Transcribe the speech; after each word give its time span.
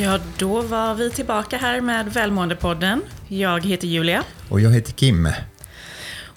Ja, 0.00 0.18
då 0.38 0.62
var 0.62 0.94
vi 0.94 1.10
tillbaka 1.10 1.56
här 1.56 1.80
med 1.80 2.12
Välmåendepodden. 2.12 3.02
Jag 3.28 3.66
heter 3.66 3.86
Julia. 3.88 4.24
Och 4.50 4.60
jag 4.60 4.70
heter 4.70 4.92
Kim. 4.92 5.28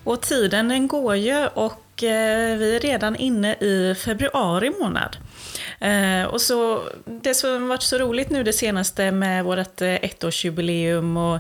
Och 0.04 0.22
tiden 0.22 0.68
den 0.68 0.88
går 0.88 1.16
ju 1.16 1.48
och 1.48 2.04
eh, 2.04 2.58
vi 2.58 2.76
är 2.76 2.80
redan 2.80 3.16
inne 3.16 3.54
i 3.54 3.96
februari 3.98 4.72
månad. 4.80 5.18
Eh, 5.80 6.24
och 6.24 6.42
så, 6.42 6.84
det 7.06 7.34
som 7.34 7.50
har 7.50 7.60
varit 7.60 7.82
så 7.82 7.98
roligt 7.98 8.30
nu 8.30 8.44
det 8.44 8.54
senaste 8.54 9.12
med 9.12 9.44
vårt 9.44 9.82
eh, 9.82 9.96
ettårsjubileum 9.96 11.18
och, 11.18 11.40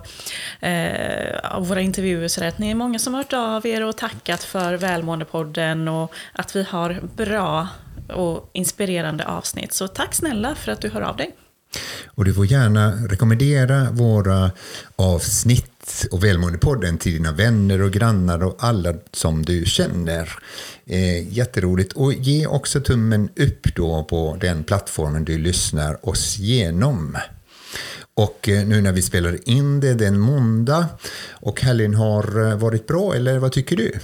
och 1.55 1.67
våra 1.67 1.81
intervjuer 1.81 2.27
så 2.27 2.43
att 2.43 2.57
ni 2.57 2.71
är 2.71 2.75
många 2.75 2.99
som 2.99 3.13
har 3.13 3.23
hört 3.23 3.33
av 3.33 3.65
er 3.65 3.83
och 3.83 3.97
tackat 3.97 4.43
för 4.43 4.73
Välmåendepodden 4.73 5.87
och 5.87 6.13
att 6.33 6.55
vi 6.55 6.63
har 6.63 6.99
bra 7.15 7.67
och 8.13 8.49
inspirerande 8.53 9.25
avsnitt. 9.25 9.73
Så 9.73 9.87
tack 9.87 10.13
snälla 10.13 10.55
för 10.55 10.71
att 10.71 10.81
du 10.81 10.89
hör 10.89 11.01
av 11.01 11.17
dig. 11.17 11.35
Och 12.21 12.25
du 12.25 12.33
får 12.33 12.45
gärna 12.45 12.91
rekommendera 12.91 13.91
våra 13.91 14.51
avsnitt 14.95 16.07
och 16.11 16.23
Välmåendepodden 16.23 16.97
till 16.97 17.13
dina 17.13 17.31
vänner 17.31 17.81
och 17.81 17.91
grannar 17.91 18.43
och 18.43 18.55
alla 18.59 18.93
som 19.11 19.45
du 19.45 19.65
känner. 19.65 20.29
Eh, 20.85 21.33
jätteroligt. 21.33 21.93
Och 21.93 22.13
ge 22.13 22.47
också 22.47 22.81
tummen 22.81 23.29
upp 23.35 23.75
då 23.75 24.03
på 24.03 24.37
den 24.41 24.63
plattformen 24.63 25.25
du 25.25 25.37
lyssnar 25.37 26.09
oss 26.09 26.37
genom. 26.37 27.17
Och 28.13 28.49
eh, 28.49 28.67
nu 28.67 28.81
när 28.81 28.91
vi 28.91 29.01
spelar 29.01 29.49
in 29.49 29.79
det 29.79 29.93
den 29.93 30.19
måndag 30.19 30.85
och 31.31 31.61
helgen 31.61 31.93
har 31.93 32.47
eh, 32.47 32.57
varit 32.57 32.87
bra, 32.87 33.15
eller 33.15 33.39
vad 33.39 33.51
tycker 33.51 33.75
du? 33.75 33.99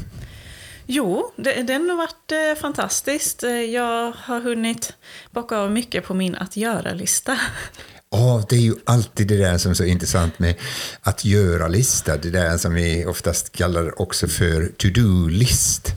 Jo, 0.85 1.31
det, 1.35 1.63
den 1.63 1.89
har 1.89 1.97
varit 1.97 2.31
eh, 2.31 2.61
fantastiskt. 2.61 3.43
Eh, 3.43 3.51
jag 3.51 4.11
har 4.11 4.41
hunnit 4.41 4.93
bocka 5.31 5.57
av 5.57 5.71
mycket 5.71 6.05
på 6.05 6.13
min 6.13 6.35
att 6.35 6.57
göra-lista. 6.57 7.39
Oh, 8.11 8.45
det 8.49 8.55
är 8.55 8.59
ju 8.59 8.75
alltid 8.85 9.27
det 9.27 9.37
där 9.37 9.57
som 9.57 9.71
är 9.71 9.75
så 9.75 9.83
intressant 9.83 10.39
med 10.39 10.55
att 11.01 11.25
göra-lista. 11.25 12.17
Det 12.17 12.29
där 12.29 12.57
som 12.57 12.73
vi 12.73 13.05
oftast 13.05 13.51
kallar 13.51 14.01
också 14.01 14.27
för 14.27 14.71
to-do-list. 14.77 15.93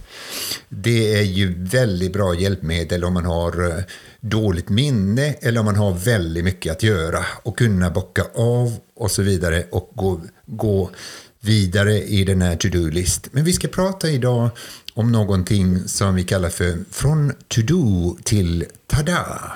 Det 0.69 1.15
är 1.19 1.23
ju 1.23 1.55
väldigt 1.65 2.13
bra 2.13 2.35
hjälpmedel 2.35 3.05
om 3.05 3.15
man 3.15 3.25
har 3.25 3.69
eh, 3.69 3.85
dåligt 4.21 4.69
minne 4.69 5.35
eller 5.41 5.61
om 5.61 5.67
man 5.67 5.77
har 5.77 5.93
väldigt 5.93 6.45
mycket 6.45 6.73
att 6.73 6.83
göra 6.83 7.25
och 7.43 7.59
kunna 7.59 7.91
bocka 7.91 8.25
av 8.35 8.77
och 8.97 9.11
så 9.11 9.23
vidare 9.23 9.65
och 9.71 9.91
gå, 9.95 10.21
gå 10.47 10.91
vidare 11.41 12.03
i 12.03 12.25
den 12.25 12.43
här 12.43 12.57
to-do-list. 12.57 13.29
Men 13.33 13.45
vi 13.45 13.53
ska 13.53 13.69
prata 13.69 14.09
idag 14.09 14.51
om 14.95 15.13
någonting 15.13 15.89
som 15.89 16.15
vi 16.15 16.25
kallar 16.25 16.51
för 16.51 16.79
från 16.91 17.33
to-do 17.49 18.19
till 18.25 18.65
tada. 18.87 19.53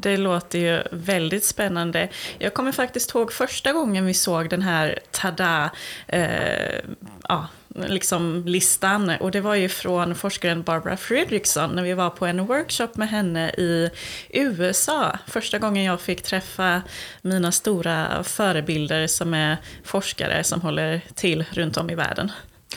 Det 0.00 0.16
låter 0.16 0.58
ju 0.58 0.82
väldigt 0.90 1.44
spännande. 1.44 2.08
Jag 2.38 2.54
kommer 2.54 2.72
faktiskt 2.72 3.14
ihåg 3.14 3.32
första 3.32 3.72
gången 3.72 4.06
vi 4.06 4.14
såg 4.14 4.50
den 4.50 4.62
här 4.62 4.98
tada, 5.10 5.70
eh, 6.06 6.80
ja, 7.28 7.48
liksom 7.74 8.42
listan. 8.46 9.10
Och 9.20 9.30
det 9.30 9.40
var 9.40 9.54
ju 9.54 9.68
från 9.68 10.14
forskaren 10.14 10.62
Barbara 10.62 10.96
Fredrickson 10.96 11.70
när 11.70 11.82
vi 11.82 11.94
var 11.94 12.10
på 12.10 12.26
en 12.26 12.46
workshop 12.46 12.88
med 12.94 13.08
henne 13.08 13.50
i 13.50 13.90
USA. 14.28 15.18
Första 15.26 15.58
gången 15.58 15.84
jag 15.84 16.00
fick 16.00 16.22
träffa 16.22 16.82
mina 17.22 17.52
stora 17.52 18.24
förebilder 18.24 19.06
som 19.06 19.34
är 19.34 19.56
forskare 19.84 20.44
som 20.44 20.60
håller 20.60 21.00
till 21.14 21.44
runt 21.52 21.76
om 21.76 21.90
i 21.90 21.94
världen. 21.94 22.32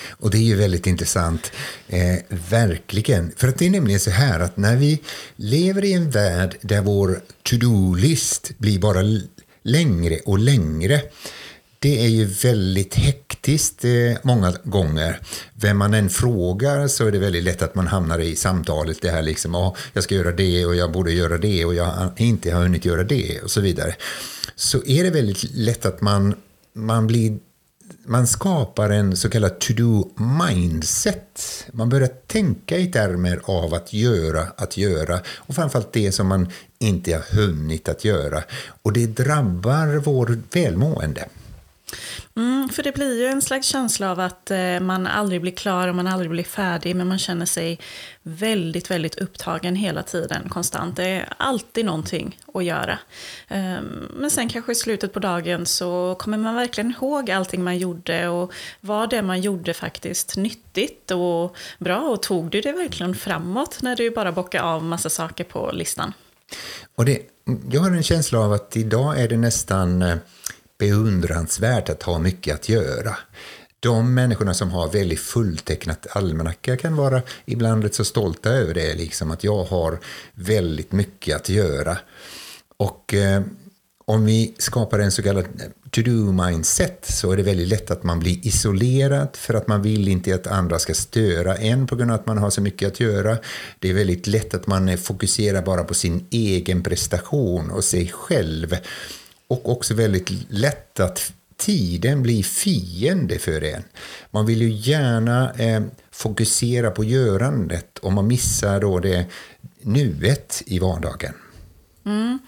Och 0.09 0.31
det 0.31 0.37
är 0.37 0.43
ju 0.43 0.55
väldigt 0.55 0.87
intressant, 0.87 1.51
eh, 1.87 2.15
verkligen. 2.49 3.31
För 3.37 3.47
att 3.47 3.57
det 3.57 3.65
är 3.65 3.69
nämligen 3.69 3.99
så 3.99 4.11
här 4.11 4.39
att 4.39 4.57
när 4.57 4.75
vi 4.75 5.01
lever 5.35 5.85
i 5.85 5.93
en 5.93 6.09
värld 6.09 6.57
där 6.61 6.81
vår 6.81 7.21
to-do-list 7.43 8.51
blir 8.57 8.79
bara 8.79 9.01
längre 9.63 10.19
och 10.25 10.39
längre, 10.39 11.01
det 11.83 12.05
är 12.05 12.07
ju 12.07 12.25
väldigt 12.25 12.95
hektiskt 12.95 13.85
eh, 13.85 13.91
många 14.23 14.53
gånger. 14.63 15.19
Vem 15.53 15.77
man 15.77 15.93
än 15.93 16.09
frågar 16.09 16.87
så 16.87 17.07
är 17.07 17.11
det 17.11 17.19
väldigt 17.19 17.43
lätt 17.43 17.61
att 17.61 17.75
man 17.75 17.87
hamnar 17.87 18.19
i 18.19 18.35
samtalet, 18.35 19.01
det 19.01 19.09
här 19.09 19.21
liksom, 19.21 19.55
ah, 19.55 19.75
jag 19.93 20.03
ska 20.03 20.15
göra 20.15 20.31
det 20.31 20.65
och 20.65 20.75
jag 20.75 20.91
borde 20.91 21.11
göra 21.11 21.37
det 21.37 21.65
och 21.65 21.75
jag 21.75 21.85
har 21.85 22.13
inte 22.17 22.51
har 22.51 22.61
hunnit 22.63 22.85
göra 22.85 23.03
det 23.03 23.41
och 23.41 23.51
så 23.51 23.61
vidare. 23.61 23.95
Så 24.55 24.83
är 24.85 25.03
det 25.03 25.09
väldigt 25.09 25.43
lätt 25.53 25.85
att 25.85 26.01
man, 26.01 26.35
man 26.73 27.07
blir 27.07 27.37
man 28.05 28.27
skapar 28.27 28.89
en 28.89 29.17
så 29.17 29.29
kallad 29.29 29.59
to-do 29.59 30.09
mindset. 30.39 31.65
Man 31.71 31.89
börjar 31.89 32.09
tänka 32.27 32.77
i 32.77 32.87
termer 32.87 33.41
av 33.43 33.73
att 33.73 33.93
göra, 33.93 34.47
att 34.57 34.77
göra 34.77 35.19
och 35.37 35.55
framförallt 35.55 35.93
det 35.93 36.11
som 36.11 36.27
man 36.27 36.49
inte 36.79 37.13
har 37.13 37.41
hunnit 37.41 37.89
att 37.89 38.05
göra. 38.05 38.43
Och 38.81 38.93
det 38.93 39.05
drabbar 39.05 40.01
vår 40.05 40.39
välmående. 40.53 41.25
Mm, 42.35 42.69
för 42.69 42.83
det 42.83 42.91
blir 42.91 43.19
ju 43.19 43.25
en 43.25 43.41
slags 43.41 43.67
känsla 43.67 44.11
av 44.11 44.19
att 44.19 44.51
eh, 44.51 44.79
man 44.79 45.07
aldrig 45.07 45.41
blir 45.41 45.51
klar 45.51 45.87
och 45.87 45.95
man 45.95 46.07
aldrig 46.07 46.31
blir 46.31 46.43
färdig, 46.43 46.95
men 46.95 47.07
man 47.07 47.19
känner 47.19 47.45
sig 47.45 47.79
väldigt, 48.23 48.91
väldigt 48.91 49.15
upptagen 49.15 49.75
hela 49.75 50.03
tiden, 50.03 50.49
konstant. 50.49 50.95
Det 50.95 51.05
är 51.05 51.33
alltid 51.37 51.85
någonting 51.85 52.39
att 52.53 52.63
göra. 52.63 52.99
Eh, 53.47 53.81
men 54.13 54.31
sen 54.31 54.49
kanske 54.49 54.71
i 54.71 54.75
slutet 54.75 55.13
på 55.13 55.19
dagen 55.19 55.65
så 55.65 56.15
kommer 56.19 56.37
man 56.37 56.55
verkligen 56.55 56.91
ihåg 56.91 57.31
allting 57.31 57.63
man 57.63 57.77
gjorde 57.77 58.27
och 58.27 58.53
var 58.81 59.07
det 59.07 59.21
man 59.21 59.41
gjorde 59.41 59.73
faktiskt 59.73 60.37
nyttigt 60.37 61.11
och 61.11 61.55
bra 61.79 61.99
och 61.99 62.23
tog 62.23 62.49
du 62.49 62.61
det 62.61 62.71
verkligen 62.71 63.15
framåt 63.15 63.81
när 63.81 63.95
du 63.95 64.09
bara 64.09 64.31
bockade 64.31 64.63
av 64.63 64.83
massa 64.83 65.09
saker 65.09 65.43
på 65.43 65.71
listan? 65.73 66.13
Och 66.95 67.05
det, 67.05 67.21
jag 67.71 67.81
har 67.81 67.91
en 67.91 68.03
känsla 68.03 68.39
av 68.39 68.53
att 68.53 68.77
idag 68.77 69.21
är 69.21 69.27
det 69.27 69.37
nästan 69.37 70.01
eh, 70.01 70.15
beundransvärt 70.83 71.89
att 71.89 72.03
ha 72.03 72.19
mycket 72.19 72.55
att 72.55 72.69
göra. 72.69 73.15
De 73.79 74.13
människorna 74.13 74.53
som 74.53 74.71
har 74.71 74.91
väldigt 74.91 75.19
fulltecknat 75.19 76.07
almanacka 76.09 76.77
kan 76.77 76.95
vara 76.95 77.21
ibland 77.45 77.83
rätt 77.83 77.95
så 77.95 78.05
stolta 78.05 78.49
över 78.49 78.73
det, 78.73 78.93
liksom 78.93 79.31
att 79.31 79.43
jag 79.43 79.63
har 79.63 79.99
väldigt 80.33 80.91
mycket 80.91 81.35
att 81.35 81.49
göra. 81.49 81.97
Och 82.77 83.13
eh, 83.13 83.41
om 84.05 84.25
vi 84.25 84.53
skapar 84.57 84.99
en 84.99 85.11
så 85.11 85.23
kallad 85.23 85.45
to-do-mindset 85.91 87.05
så 87.05 87.31
är 87.31 87.37
det 87.37 87.43
väldigt 87.43 87.67
lätt 87.67 87.91
att 87.91 88.03
man 88.03 88.19
blir 88.19 88.47
isolerad 88.47 89.29
för 89.33 89.53
att 89.53 89.67
man 89.67 89.81
vill 89.81 90.07
inte 90.07 90.35
att 90.35 90.47
andra 90.47 90.79
ska 90.79 90.93
störa 90.93 91.55
en 91.55 91.87
på 91.87 91.95
grund 91.95 92.11
av 92.11 92.19
att 92.19 92.25
man 92.25 92.37
har 92.37 92.49
så 92.49 92.61
mycket 92.61 92.87
att 92.87 92.99
göra. 92.99 93.37
Det 93.79 93.89
är 93.89 93.93
väldigt 93.93 94.27
lätt 94.27 94.53
att 94.53 94.67
man 94.67 94.97
fokuserar 94.97 95.61
bara 95.61 95.83
på 95.83 95.93
sin 95.93 96.27
egen 96.29 96.83
prestation 96.83 97.71
och 97.71 97.83
sig 97.83 98.07
själv 98.07 98.75
och 99.53 99.71
också 99.71 99.93
väldigt 99.93 100.29
lätt 100.49 100.99
att 100.99 101.33
tiden 101.57 102.23
blir 102.23 102.43
fiende 102.43 103.39
för 103.39 103.63
en. 103.63 103.83
Man 104.31 104.45
vill 104.45 104.61
ju 104.61 104.69
gärna 104.69 105.51
eh, 105.53 105.81
fokusera 106.11 106.91
på 106.91 107.03
görandet 107.03 107.99
och 107.99 108.13
man 108.13 108.27
missar 108.27 108.79
då 108.79 108.99
det 108.99 109.25
nuet 109.81 110.63
i 110.65 110.79
vardagen. 110.79 111.33
Mm. 112.05 112.39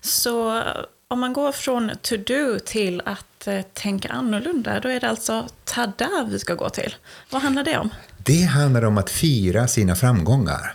Så 0.00 0.62
om 1.08 1.20
man 1.20 1.32
går 1.32 1.52
från 1.52 1.90
to-do 1.90 2.58
till 2.58 3.02
att 3.04 3.46
eh, 3.46 3.62
tänka 3.72 4.08
annorlunda, 4.08 4.80
då 4.80 4.88
är 4.88 5.00
det 5.00 5.08
alltså 5.08 5.48
tada 5.64 6.28
vi 6.30 6.38
ska 6.38 6.54
gå 6.54 6.70
till. 6.70 6.94
Vad 7.30 7.42
handlar 7.42 7.64
det 7.64 7.78
om? 7.78 7.90
Det 8.16 8.42
handlar 8.42 8.84
om 8.84 8.98
att 8.98 9.10
fira 9.10 9.68
sina 9.68 9.96
framgångar. 9.96 10.74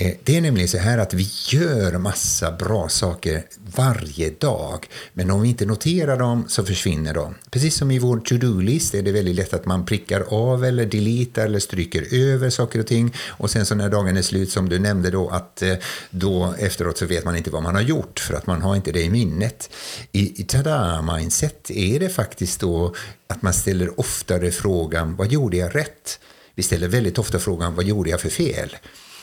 Eh, 0.00 0.14
det 0.24 0.36
är 0.36 0.40
nämligen 0.40 0.68
så 0.68 0.78
här 0.78 0.98
att 0.98 1.14
vi 1.14 1.28
gör 1.48 1.98
massa 1.98 2.52
bra 2.52 2.88
saker 2.88 3.44
varje 3.76 4.30
dag, 4.30 4.86
men 5.12 5.30
om 5.30 5.42
vi 5.42 5.48
inte 5.48 5.66
noterar 5.66 6.18
dem 6.18 6.44
så 6.48 6.64
försvinner 6.64 7.14
de. 7.14 7.34
Precis 7.50 7.76
som 7.76 7.90
i 7.90 7.98
vår 7.98 8.18
to-do-list 8.18 8.94
är 8.94 9.02
det 9.02 9.12
väldigt 9.12 9.34
lätt 9.34 9.54
att 9.54 9.66
man 9.66 9.86
prickar 9.86 10.20
av 10.20 10.64
eller 10.64 10.86
deletar 10.86 11.44
eller 11.44 11.58
stryker 11.58 12.14
över 12.14 12.50
saker 12.50 12.80
och 12.80 12.86
ting 12.86 13.14
och 13.26 13.50
sen 13.50 13.66
så 13.66 13.74
när 13.74 13.88
dagen 13.88 14.16
är 14.16 14.22
slut, 14.22 14.52
som 14.52 14.68
du 14.68 14.78
nämnde 14.78 15.10
då, 15.10 15.28
att 15.28 15.62
eh, 15.62 15.74
då 16.10 16.54
efteråt 16.58 16.98
så 16.98 17.06
vet 17.06 17.24
man 17.24 17.36
inte 17.36 17.50
vad 17.50 17.62
man 17.62 17.74
har 17.74 17.82
gjort 17.82 18.20
för 18.20 18.34
att 18.34 18.46
man 18.46 18.62
har 18.62 18.76
inte 18.76 18.92
det 18.92 19.02
i 19.02 19.10
minnet. 19.10 19.70
I, 20.12 20.40
i 20.40 20.44
tada-mindset 20.44 21.70
är 21.70 22.00
det 22.00 22.08
faktiskt 22.08 22.60
då 22.60 22.94
att 23.28 23.42
man 23.42 23.52
ställer 23.52 24.00
oftare 24.00 24.50
frågan 24.50 25.16
vad 25.16 25.32
gjorde 25.32 25.56
jag 25.56 25.74
rätt? 25.74 26.20
Vi 26.54 26.62
ställer 26.62 26.88
väldigt 26.88 27.18
ofta 27.18 27.38
frågan 27.38 27.74
vad 27.74 27.84
gjorde 27.84 28.10
jag 28.10 28.20
för 28.20 28.30
fel? 28.30 28.76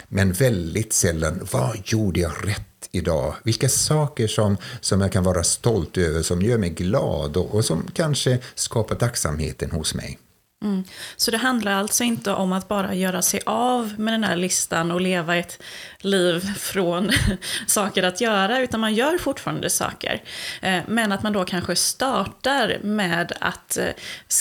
Men 0.08 0.34
väldigt 0.34 0.94
sällan, 0.94 1.48
vad 1.52 1.78
gjorde 1.86 2.20
jag 2.20 2.48
rätt 2.48 2.90
idag? 2.92 3.36
Vilka 3.44 3.70
saker 3.70 4.28
som, 4.28 4.58
som 4.82 5.02
jag 5.02 5.12
kan 5.12 5.24
vara 5.24 5.44
stolt 5.44 5.98
över, 5.98 6.22
som 6.22 6.42
gör 6.42 6.58
mig 6.58 6.70
glad 6.70 7.38
och, 7.38 7.56
och 7.56 7.66
som 7.66 7.88
kanske 7.94 8.40
skapar 8.56 8.96
tacksamheten 8.96 9.72
hos 9.72 9.96
mig. 9.96 10.20
Mm. 10.66 10.84
Så 11.16 11.32
det 11.32 11.38
handlar 11.38 11.72
alltså 11.72 12.04
inte 12.04 12.32
om 12.32 12.54
att 12.54 12.68
bara 12.68 12.94
göra 12.94 13.22
sig 13.22 13.42
av 13.46 13.94
med 13.98 14.14
den 14.14 14.24
här 14.24 14.36
listan 14.36 14.92
och 14.92 15.02
leva 15.02 15.36
ett 15.36 15.64
liv 16.00 16.40
från 16.58 17.12
saker 17.68 18.04
att 18.04 18.22
göra, 18.22 18.60
utan 18.60 18.80
man 18.80 18.94
gör 18.94 19.18
fortfarande 19.18 19.70
saker. 19.70 20.24
Eh, 20.62 20.80
men 20.88 21.12
att 21.12 21.24
man 21.24 21.34
då 21.34 21.46
kanske 21.46 21.76
startar 21.76 22.78
med 22.84 23.34
att 23.40 23.78
eh, 23.78 23.90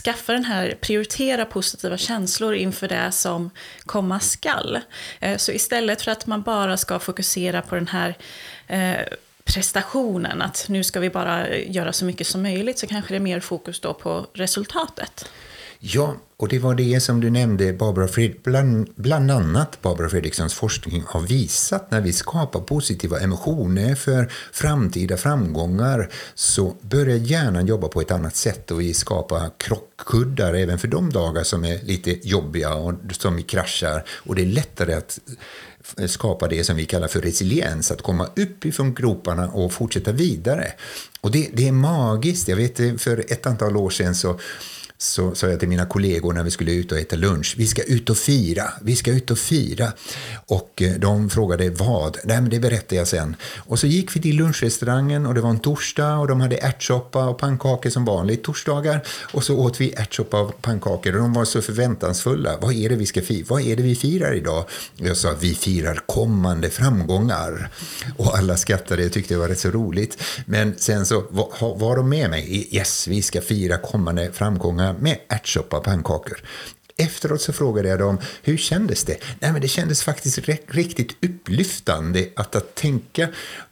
skaffa 0.05 0.32
den 0.32 0.44
här, 0.44 0.76
prioritera 0.81 1.44
positiva 1.44 1.97
känslor 1.97 2.55
inför 2.55 2.88
det 2.88 3.12
som 3.12 3.50
komma 3.87 4.20
skall. 4.20 4.81
Eh, 5.20 5.37
så 5.37 5.53
istället 5.53 6.03
för 6.03 6.11
att 6.11 6.27
man 6.27 6.43
bara 6.43 6.77
ska 6.77 6.99
fokusera 6.99 7.62
på 7.62 7.75
den 7.75 7.88
här 7.88 8.17
prestationen, 9.44 10.43
att 10.43 10.67
nu 10.69 10.85
ska 10.85 11.00
vi 11.00 11.11
bara 11.11 11.56
göra 11.56 11.93
så 11.93 12.05
mycket 12.05 12.27
som 12.27 12.43
möjligt, 12.43 12.79
så 12.79 12.87
kanske 12.87 13.15
det 13.15 13.19
är 13.19 13.20
mer 13.20 13.41
fokus 13.41 13.81
då 13.81 13.94
på 13.94 14.27
resultatet. 14.35 15.29
Ja, 15.87 16.17
och 16.37 16.49
det 16.49 16.59
var 16.59 16.75
det 16.75 17.01
som 17.01 17.21
du 17.21 17.31
nämnde, 17.31 17.73
Barbara 17.73 18.09
Fred, 18.09 18.35
bland, 18.43 18.89
bland 18.97 19.31
annat 19.31 19.83
Barbara 19.83 20.09
Fredrikssons 20.09 20.55
forskning 20.55 21.03
har 21.07 21.21
visat 21.21 21.91
när 21.91 22.01
vi 22.01 22.13
skapar 22.13 22.61
positiva 22.61 23.21
emotioner 23.21 23.95
för 23.95 24.33
framtida 24.53 25.17
framgångar 25.17 26.11
så 26.35 26.77
börjar 26.81 27.17
hjärnan 27.17 27.67
jobba 27.67 27.89
på 27.89 28.01
ett 28.01 28.11
annat 28.11 28.37
sätt 28.37 28.71
och 28.71 28.81
vi 28.81 28.95
skapar 28.95 29.51
krockkuddar 29.59 30.55
även 30.55 30.79
för 30.79 30.89
de 30.89 31.13
dagar 31.13 31.43
som 31.43 31.65
är 31.65 31.83
lite 31.83 32.29
jobbiga 32.29 32.75
och 32.75 32.95
som 33.11 33.37
vi 33.37 33.43
kraschar 33.43 34.05
och 34.09 34.35
det 34.35 34.43
är 34.43 34.47
lättare 34.47 34.95
att 34.95 35.19
skapa 36.07 36.49
det 36.49 36.65
som 36.65 36.77
vi 36.77 36.85
kallar 36.85 37.09
för 37.09 37.21
resiliens, 37.21 37.91
att 37.91 38.03
komma 38.03 38.27
upp 38.37 38.65
ifrån 38.65 38.95
groparna 38.95 39.49
och 39.49 39.73
fortsätta 39.73 40.13
vidare. 40.13 40.73
Och 41.21 41.31
det, 41.31 41.49
det 41.53 41.69
är 41.69 41.73
magiskt. 41.73 42.49
Jag 42.49 42.57
vet 42.57 43.03
för 43.03 43.33
ett 43.33 43.47
antal 43.47 43.77
år 43.77 43.91
sedan 43.91 44.15
så 44.15 44.39
så 44.99 45.35
sa 45.35 45.46
jag 45.46 45.61
till 45.61 45.69
mina 45.69 45.87
kollegor 45.87 46.32
när 46.32 46.44
vi 46.44 46.50
skulle 46.50 46.73
ut 46.73 46.93
och 46.93 46.99
äta 46.99 47.17
lunch, 47.17 47.55
vi 47.58 47.67
ska 47.67 47.82
ut 47.82 48.11
och 48.11 48.17
fira, 48.17 48.64
vi 48.82 48.96
ska 48.96 49.11
ut 49.11 49.31
och 49.31 49.38
fira. 49.38 49.93
Och 50.46 50.82
eh, 50.82 50.94
de 50.99 51.31
frågade 51.31 51.70
vad? 51.70 52.19
Nej, 52.25 52.41
men 52.41 52.50
det 52.50 52.61
berättar 52.61 52.96
jag 52.96 53.08
sen. 53.08 53.37
Och 53.58 53.79
så 53.79 53.87
gick 53.87 54.17
vi 54.17 54.20
till 54.20 54.37
lunchrestaurangen 54.37 55.26
och 55.26 55.35
det 55.35 55.41
var 55.41 55.50
en 55.50 55.58
torsdag 55.58 56.17
och 56.17 56.29
de 56.29 56.41
hade 56.41 56.56
ärtsoppa 56.56 57.26
och 57.26 57.38
pannkakor 57.38 57.91
som 57.91 58.05
vanligt 58.05 58.44
torsdagar. 58.44 59.05
Och 59.32 59.44
så 59.44 59.58
åt 59.58 59.81
vi 59.81 59.93
ärtsoppa 59.93 60.41
och 60.41 60.62
pannkakor 60.62 61.14
och 61.14 61.20
de 61.20 61.32
var 61.32 61.44
så 61.44 61.62
förväntansfulla. 61.62 62.56
Vad 62.61 62.75
är 62.75 62.88
det 62.88 62.96
vi 62.96 63.06
ska 63.06 63.23
fira? 63.23 63.46
Vad 63.49 63.62
är 63.62 63.76
det 63.76 63.82
vi 63.82 63.94
firar 63.94 64.35
idag? 64.35 64.64
Jag 64.96 65.17
sa, 65.17 65.35
vi 65.41 65.55
firar 65.55 66.00
kommande 66.06 66.70
framgångar. 66.70 67.70
Och 68.17 68.38
alla 68.38 68.56
skrattade 68.56 69.06
och 69.06 69.12
tyckte 69.12 69.35
det 69.35 69.38
var 69.38 69.49
rätt 69.49 69.58
så 69.58 69.70
roligt. 69.70 70.19
Men 70.46 70.75
sen 70.76 71.06
så 71.06 71.25
var 71.79 71.96
de 71.96 72.08
med 72.08 72.31
mig. 72.31 72.69
Yes, 72.70 73.08
vi 73.08 73.23
ska 73.23 73.41
fira 73.41 73.79
kommande 73.79 74.32
framgångar 74.32 74.84
Eh, 74.85 74.95
med 74.99 75.19
ärtsoppa 75.29 75.77
och 75.77 75.85
pannkakor. 75.85 76.43
Efteråt 76.97 77.41
så 77.41 77.53
frågade 77.53 77.89
jag 77.89 77.99
dem, 77.99 78.19
hur 78.43 78.57
kändes 78.57 79.05
det? 79.05 79.17
Nej, 79.41 79.53
men 79.53 79.61
det 79.61 79.69
kändes 79.69 80.03
faktiskt 80.03 80.39
riktigt 80.67 81.25
upplyftande 81.25 82.29
att, 82.37 82.57
att 82.57 82.75
tänka 82.75 83.29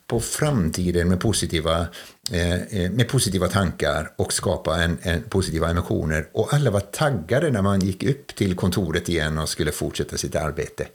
på 0.07 0.21
framtiden 0.21 1.09
med 1.09 1.21
positiva, 1.21 1.87
eh, 2.31 2.63
eh, 2.63 2.91
med 2.91 3.09
positiva 3.09 3.49
tankar 3.49 4.13
och 4.17 4.33
skapa 4.33 4.83
en, 4.83 4.99
en, 5.03 5.23
positiva 5.23 5.71
emotioner. 5.71 6.29
Och 6.33 6.55
alla 6.55 6.71
var 6.71 6.81
taggade 6.81 7.51
när 7.51 7.63
man 7.63 7.81
gick 7.81 8.03
upp 8.03 8.35
till 8.35 8.57
kontoret 8.57 9.09
igen 9.09 9.39
och 9.39 9.49
skulle 9.49 9.73
fortsätta 9.73 10.17
sitt 10.17 10.37
arbete. 10.37 10.87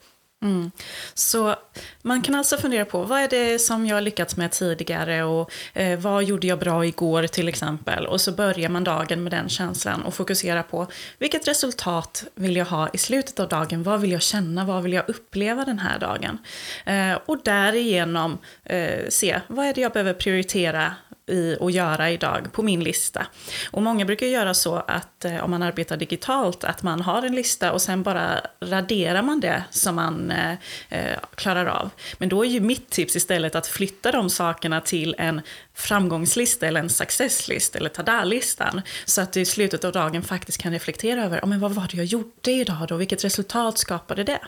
Mm. 0.41 0.71
Så 1.13 1.55
man 2.01 2.21
kan 2.21 2.35
alltså 2.35 2.57
fundera 2.57 2.85
på 2.85 3.03
vad 3.03 3.21
är 3.21 3.27
det 3.27 3.59
som 3.59 3.85
jag 3.85 4.03
lyckats 4.03 4.37
med 4.37 4.51
tidigare 4.51 5.23
och 5.23 5.51
eh, 5.73 5.99
vad 5.99 6.23
gjorde 6.23 6.47
jag 6.47 6.59
bra 6.59 6.85
igår 6.85 7.27
till 7.27 7.47
exempel. 7.47 8.07
Och 8.07 8.21
så 8.21 8.31
börjar 8.31 8.69
man 8.69 8.83
dagen 8.83 9.23
med 9.23 9.31
den 9.31 9.49
känslan 9.49 10.03
och 10.03 10.13
fokusera 10.13 10.63
på 10.63 10.87
vilket 11.19 11.47
resultat 11.47 12.23
vill 12.35 12.55
jag 12.55 12.65
ha 12.65 12.89
i 12.93 12.97
slutet 12.97 13.39
av 13.39 13.47
dagen. 13.47 13.83
Vad 13.83 14.01
vill 14.01 14.11
jag 14.11 14.21
känna, 14.21 14.65
vad 14.65 14.83
vill 14.83 14.93
jag 14.93 15.09
uppleva 15.09 15.65
den 15.65 15.79
här 15.79 15.99
dagen. 15.99 16.37
Eh, 16.85 17.19
och 17.25 17.39
därigenom 17.43 18.37
eh, 18.63 19.09
se 19.09 19.41
vad 19.47 19.65
är 19.65 19.73
det 19.73 19.81
jag 19.81 19.91
behöver 19.91 20.13
prioritera 20.13 20.95
i 21.27 21.57
att 21.61 21.73
göra 21.73 22.11
idag 22.11 22.47
på 22.51 22.63
min 22.63 22.83
lista. 22.83 23.27
Och 23.71 23.83
många 23.83 24.05
brukar 24.05 24.27
göra 24.27 24.53
så 24.53 24.75
att 24.75 25.25
eh, 25.25 25.43
om 25.43 25.51
man 25.51 25.61
arbetar 25.61 25.97
digitalt 25.97 26.63
att 26.63 26.83
man 26.83 27.01
har 27.01 27.23
en 27.23 27.35
lista 27.35 27.71
och 27.71 27.81
sen 27.81 28.03
bara 28.03 28.41
raderar 28.59 29.21
man 29.21 29.39
det 29.39 29.63
som 29.69 29.95
man 29.95 30.31
eh, 30.31 30.51
eh 30.89 31.17
klarar 31.35 31.65
av. 31.65 31.89
Men 32.17 32.29
då 32.29 32.45
är 32.45 32.49
ju 32.49 32.59
mitt 32.59 32.89
tips 32.89 33.15
istället 33.15 33.55
att 33.55 33.67
flytta 33.67 34.11
de 34.11 34.29
sakerna 34.29 34.81
till 34.81 35.15
en 35.17 35.41
framgångslista 35.73 36.67
eller 36.67 36.79
en 36.79 36.89
successlist 36.89 37.75
eller 37.75 37.89
tada-listan. 37.89 38.81
Så 39.05 39.21
att 39.21 39.33
du 39.33 39.41
i 39.41 39.45
slutet 39.45 39.83
av 39.83 39.91
dagen 39.91 40.23
faktiskt 40.23 40.57
kan 40.57 40.71
reflektera 40.71 41.25
över 41.25 41.39
oh, 41.39 41.47
men 41.47 41.59
vad 41.59 41.71
var 41.71 41.87
det 41.91 41.97
jag 41.97 42.05
gjorde 42.05 42.51
idag 42.51 42.85
då, 42.87 42.95
vilket 42.95 43.23
resultat 43.23 43.77
skapade 43.77 44.23
det? 44.23 44.39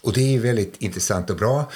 Och 0.00 0.12
det 0.12 0.34
är 0.34 0.38
väldigt 0.38 0.82
intressant 0.82 1.30
och 1.30 1.36
bra 1.36 1.70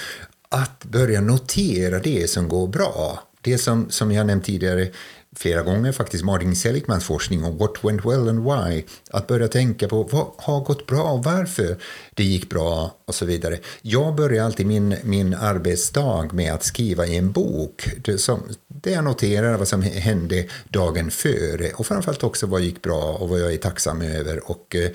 att 0.48 0.84
börja 0.84 1.20
notera 1.20 1.98
det 1.98 2.30
som 2.30 2.48
går 2.48 2.68
bra 2.68 3.22
det 3.42 3.58
som, 3.58 3.90
som 3.90 4.12
jag 4.12 4.26
nämnt 4.26 4.44
tidigare 4.44 4.88
flera 5.36 5.62
gånger, 5.62 5.92
faktiskt 5.92 6.24
Martin 6.24 6.56
Seligmans 6.56 7.04
forskning 7.04 7.44
om 7.44 7.58
what 7.58 7.84
went 7.84 8.04
well 8.04 8.28
and 8.28 8.44
why. 8.44 8.84
Att 9.10 9.26
börja 9.26 9.48
tänka 9.48 9.88
på 9.88 10.02
vad 10.02 10.26
har 10.36 10.60
gått 10.60 10.86
bra 10.86 11.02
och 11.02 11.24
varför 11.24 11.76
det 12.14 12.24
gick 12.24 12.50
bra 12.50 12.96
och 13.04 13.14
så 13.14 13.24
vidare. 13.24 13.58
Jag 13.82 14.14
börjar 14.14 14.44
alltid 14.44 14.66
min, 14.66 14.96
min 15.02 15.34
arbetsdag 15.34 16.32
med 16.32 16.52
att 16.52 16.64
skriva 16.64 17.06
i 17.06 17.16
en 17.16 17.32
bok 17.32 17.88
det 18.04 18.18
som, 18.18 18.42
där 18.68 18.92
jag 18.92 19.04
noterar 19.04 19.58
vad 19.58 19.68
som 19.68 19.82
hände 19.82 20.46
dagen 20.68 21.10
före 21.10 21.70
och 21.70 21.86
framförallt 21.86 22.24
också 22.24 22.46
vad 22.46 22.60
gick 22.60 22.82
bra 22.82 23.12
och 23.12 23.28
vad 23.28 23.40
jag 23.40 23.52
är 23.52 23.58
tacksam 23.58 24.02
över. 24.02 24.50
Och, 24.50 24.76
eh, 24.76 24.90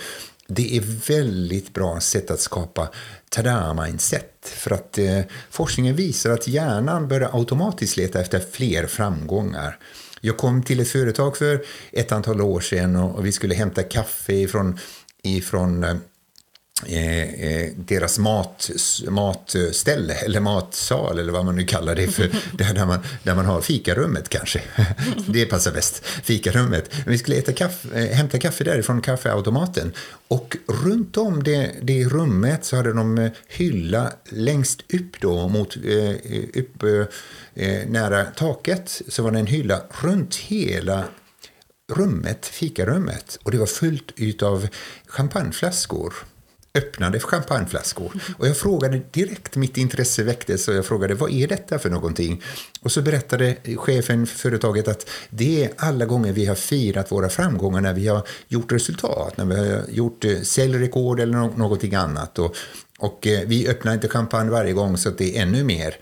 det 0.47 0.77
är 0.77 0.81
väldigt 1.07 1.73
bra 1.73 1.99
sätt 1.99 2.31
att 2.31 2.39
skapa 2.39 2.89
tada-mindset. 3.29 4.33
För 4.41 4.71
att 4.71 4.97
eh, 4.97 5.21
forskningen 5.49 5.95
visar 5.95 6.31
att 6.31 6.47
hjärnan 6.47 7.07
börjar 7.07 7.29
automatiskt 7.33 7.97
leta 7.97 8.21
efter 8.21 8.39
fler 8.51 8.85
framgångar. 8.87 9.77
Jag 10.21 10.37
kom 10.37 10.63
till 10.63 10.79
ett 10.79 10.87
företag 10.87 11.37
för 11.37 11.65
ett 11.91 12.11
antal 12.11 12.41
år 12.41 12.59
sedan 12.59 12.95
och, 12.95 13.15
och 13.15 13.25
vi 13.25 13.31
skulle 13.31 13.55
hämta 13.55 13.83
kaffe 13.83 14.33
ifrån, 14.33 14.79
ifrån 15.23 15.83
eh, 15.83 15.95
eh, 16.85 17.17
Eh, 17.57 17.69
deras 17.75 18.19
mat, 18.19 18.69
matställe 19.09 20.13
eller 20.13 20.39
matsal 20.39 21.19
eller 21.19 21.31
vad 21.31 21.45
man 21.45 21.55
nu 21.55 21.63
kallar 21.63 21.95
det 21.95 22.07
för, 22.07 22.31
där, 22.57 22.85
man, 22.85 22.99
där 23.23 23.35
man 23.35 23.45
har 23.45 23.61
fikarummet 23.61 24.29
kanske. 24.29 24.61
Det 25.27 25.45
passar 25.45 25.71
bäst, 25.71 26.05
fikarummet. 26.05 26.89
Vi 27.05 27.17
skulle 27.17 27.37
äta 27.37 27.53
kaffe, 27.53 27.99
eh, 27.99 28.15
hämta 28.15 28.39
kaffe 28.39 28.63
därifrån 28.63 29.01
kaffeautomaten 29.01 29.93
och 30.27 30.57
runt 30.83 31.17
om 31.17 31.43
det, 31.43 31.71
det 31.81 32.05
rummet 32.05 32.65
så 32.65 32.75
hade 32.75 32.93
de 32.93 33.29
hylla 33.47 34.13
längst 34.29 34.81
upp 34.93 35.21
då 35.21 35.47
mot 35.47 35.77
upp, 36.53 37.07
nära 37.87 38.25
taket 38.25 39.01
så 39.07 39.23
var 39.23 39.31
det 39.31 39.39
en 39.39 39.47
hylla 39.47 39.81
runt 40.01 40.35
hela 40.35 41.03
rummet, 41.93 42.45
fikarummet 42.45 43.39
och 43.43 43.51
det 43.51 43.57
var 43.57 43.65
fullt 43.65 44.43
av 44.43 44.67
champagneflaskor 45.07 46.13
öppnade 46.77 47.19
champagneflaskor. 47.19 48.11
Och 48.37 48.47
jag 48.47 48.57
frågade 48.57 49.01
direkt, 49.11 49.55
mitt 49.55 49.77
intresse 49.77 50.23
väcktes 50.23 50.67
och 50.67 50.73
jag 50.73 50.85
frågade 50.85 51.13
vad 51.13 51.31
är 51.31 51.47
detta 51.47 51.79
för 51.79 51.89
någonting? 51.89 52.43
Och 52.81 52.91
så 52.91 53.01
berättade 53.01 53.55
chefen 53.77 54.27
för 54.27 54.37
företaget 54.37 54.87
att 54.87 55.09
det 55.29 55.63
är 55.63 55.71
alla 55.77 56.05
gånger 56.05 56.33
vi 56.33 56.45
har 56.45 56.55
firat 56.55 57.11
våra 57.11 57.29
framgångar 57.29 57.81
när 57.81 57.93
vi 57.93 58.07
har 58.07 58.27
gjort 58.47 58.71
resultat, 58.71 59.37
när 59.37 59.45
vi 59.45 59.55
har 59.55 59.83
gjort 59.89 60.25
eh, 60.25 60.41
säljrekord 60.41 61.19
eller 61.19 61.57
någonting 61.57 61.95
annat. 61.95 62.39
Och, 62.39 62.55
och 62.99 63.27
eh, 63.27 63.41
vi 63.45 63.67
öppnar 63.67 63.93
inte 63.93 64.09
champagne 64.09 64.51
varje 64.51 64.73
gång 64.73 64.97
så 64.97 65.09
att 65.09 65.17
det 65.17 65.37
är 65.37 65.41
ännu 65.41 65.63
mer. 65.63 65.95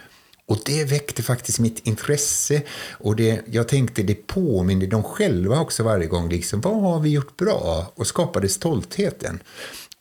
Och 0.48 0.58
det 0.66 0.84
väckte 0.84 1.24
faktiskt 1.24 1.60
mitt 1.60 1.88
intresse 1.88 2.62
och 2.92 3.16
det, 3.16 3.42
jag 3.52 3.68
tänkte 3.68 4.04
det 4.04 4.28
påminner 4.28 4.88
dem 4.88 5.04
själva 5.04 5.60
också 5.60 5.84
varje 5.84 6.08
gång. 6.08 6.30
Liksom, 6.30 6.62
vad 6.62 6.82
har 6.82 7.00
vi 7.00 7.10
gjort 7.10 7.38
bra? 7.38 7.92
Och 7.96 8.08
skapade 8.08 8.50
stoltheten. 8.50 9.40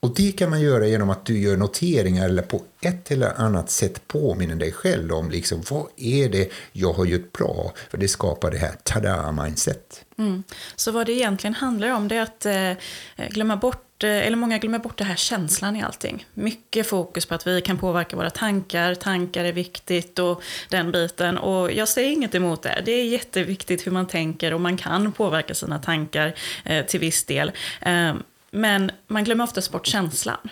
Och 0.04 0.14
det 0.14 0.32
kan 0.32 0.50
man 0.50 0.60
göra 0.60 0.86
genom 0.86 1.10
att 1.10 1.26
du 1.26 1.38
gör 1.38 1.56
noteringar 1.56 2.24
eller 2.24 2.42
på 2.42 2.62
ett 2.80 3.10
eller 3.10 3.40
annat 3.40 3.70
sätt 3.70 4.08
påminner 4.08 4.54
dig 4.54 4.72
själv 4.72 5.12
om 5.12 5.30
liksom, 5.30 5.62
vad 5.70 5.86
är 5.96 6.28
det 6.28 6.52
jag 6.72 6.92
har 6.92 7.04
gjort 7.04 7.32
bra? 7.32 7.72
För 7.90 7.98
det 7.98 8.08
skapar 8.08 8.50
det 8.50 8.58
här 8.58 8.74
tada-mindset. 8.82 10.04
Mm. 10.18 10.42
Så 10.76 10.92
vad 10.92 11.06
det 11.06 11.12
egentligen 11.12 11.54
handlar 11.54 11.90
om 11.90 12.08
det 12.08 12.16
är 12.16 12.22
att 12.22 12.46
eh, 12.46 13.28
glömma 13.28 13.56
bort 13.56 14.04
eh, 14.04 14.10
eller 14.10 14.36
många 14.36 14.58
glömmer 14.58 14.78
bort 14.78 14.98
det 14.98 15.04
här 15.04 15.16
känslan 15.16 15.76
i 15.76 15.82
allting. 15.82 16.26
Mycket 16.34 16.86
fokus 16.86 17.26
på 17.26 17.34
att 17.34 17.46
vi 17.46 17.60
kan 17.60 17.78
påverka 17.78 18.16
våra 18.16 18.30
tankar, 18.30 18.94
tankar 18.94 19.44
är 19.44 19.52
viktigt 19.52 20.18
och 20.18 20.42
den 20.68 20.92
biten. 20.92 21.38
Och 21.38 21.72
jag 21.72 21.88
säger 21.88 22.10
inget 22.10 22.34
emot 22.34 22.62
det. 22.62 22.82
Det 22.84 22.92
är 22.92 23.04
jätteviktigt 23.04 23.86
hur 23.86 23.92
man 23.92 24.06
tänker 24.06 24.54
och 24.54 24.60
man 24.60 24.76
kan 24.76 25.12
påverka 25.12 25.54
sina 25.54 25.78
tankar 25.78 26.34
eh, 26.64 26.86
till 26.86 27.00
viss 27.00 27.24
del. 27.24 27.52
Ehm, 27.80 28.22
men 28.54 28.90
man 29.06 29.24
glömmer 29.24 29.44
oftast 29.44 29.72
bort 29.72 29.86
känslan. 29.86 30.50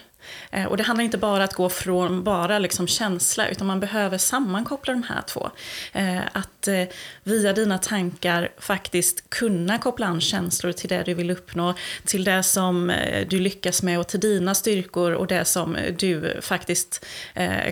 Eh, 0.50 0.64
och 0.64 0.76
det 0.76 0.82
handlar 0.82 1.04
inte 1.04 1.18
bara 1.18 1.37
om 1.37 1.44
att 1.44 1.54
gå 1.54 1.68
från 1.68 2.25
bara 2.25 2.59
liksom 2.59 2.87
känsla, 2.87 3.49
utan 3.49 3.66
man 3.66 3.80
behöver 3.80 4.18
sammankoppla 4.18 4.92
de 4.92 5.02
här 5.02 5.23
två. 5.23 5.50
Eh, 5.92 6.21
att 6.32 6.68
eh, 6.68 6.85
via 7.23 7.52
dina 7.52 7.78
tankar 7.78 8.52
faktiskt 8.59 9.30
kunna 9.30 9.78
koppla 9.78 10.06
an 10.06 10.21
känslor 10.21 10.73
till 10.73 10.88
det 10.88 11.02
du 11.02 11.14
vill 11.14 11.30
uppnå, 11.30 11.75
till 12.04 12.25
det 12.25 12.42
som 12.42 12.92
du 13.28 13.38
lyckas 13.38 13.82
med 13.82 13.99
och 13.99 14.09
till 14.09 14.21
dina 14.21 14.54
styrkor 14.54 15.12
och 15.12 15.26
det 15.26 15.44
som 15.44 15.76
du 15.99 16.38
faktiskt 16.40 17.06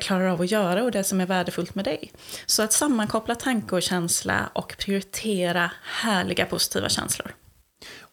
klarar 0.01 0.27
av 0.27 0.41
att 0.41 0.51
göra 0.51 0.83
och 0.83 0.91
det 0.91 1.05
som 1.05 1.21
är 1.21 1.27
värdefullt 1.27 1.75
med 1.75 1.85
dig. 1.85 2.13
Så 2.47 2.63
att 2.63 2.73
sammankoppla 2.73 3.35
tanke 3.35 3.75
och 3.75 3.83
känsla 3.83 4.51
och 4.53 4.75
prioritera 4.79 5.71
härliga 5.83 6.45
positiva 6.45 6.89
känslor. 6.89 7.35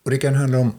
Och 0.03 0.12
det 0.12 0.17
kan 0.17 0.36
handla 0.36 0.59
om 0.59 0.74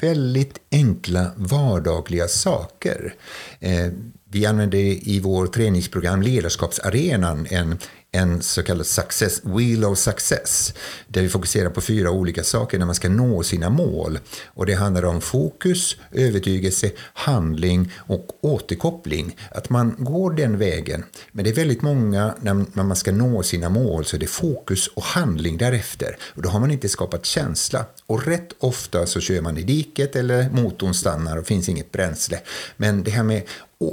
väldigt 0.00 0.58
enkla 0.70 1.30
vardagliga 1.36 2.28
saker. 2.28 3.14
Eh, 3.60 3.86
vi 4.32 4.46
använder 4.46 4.78
i 5.08 5.20
vår 5.20 5.46
träningsprogram 5.46 6.22
Ledarskapsarenan 6.22 7.46
en 7.50 7.78
en 8.12 8.42
så 8.42 8.62
kallad 8.62 8.86
success, 8.86 9.40
wheel 9.44 9.84
of 9.84 9.98
success, 9.98 10.74
där 11.08 11.22
vi 11.22 11.28
fokuserar 11.28 11.70
på 11.70 11.80
fyra 11.80 12.10
olika 12.10 12.44
saker 12.44 12.78
när 12.78 12.86
man 12.86 12.94
ska 12.94 13.08
nå 13.08 13.42
sina 13.42 13.70
mål. 13.70 14.18
Och 14.46 14.66
det 14.66 14.74
handlar 14.74 15.04
om 15.04 15.20
fokus, 15.20 15.96
övertygelse, 16.12 16.90
handling 17.14 17.92
och 17.96 18.38
återkoppling. 18.40 19.36
Att 19.50 19.70
man 19.70 19.94
går 19.98 20.30
den 20.30 20.58
vägen. 20.58 21.04
Men 21.32 21.44
det 21.44 21.50
är 21.50 21.54
väldigt 21.54 21.82
många, 21.82 22.34
när 22.40 22.82
man 22.82 22.96
ska 22.96 23.12
nå 23.12 23.42
sina 23.42 23.68
mål, 23.68 24.04
så 24.04 24.16
är 24.16 24.20
det 24.20 24.26
fokus 24.26 24.86
och 24.86 25.02
handling 25.02 25.56
därefter. 25.56 26.16
Och 26.34 26.42
då 26.42 26.48
har 26.48 26.60
man 26.60 26.70
inte 26.70 26.88
skapat 26.88 27.26
känsla. 27.26 27.84
Och 28.06 28.26
rätt 28.26 28.52
ofta 28.58 29.06
så 29.06 29.20
kör 29.20 29.40
man 29.40 29.58
i 29.58 29.62
diket 29.62 30.16
eller 30.16 30.50
motorn 30.50 30.94
stannar 30.94 31.36
och 31.36 31.46
finns 31.46 31.68
inget 31.68 31.92
bränsle. 31.92 32.40
Men 32.76 33.02
det 33.02 33.10
här 33.10 33.22
med 33.22 33.42